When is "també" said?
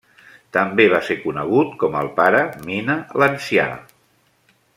0.55-0.87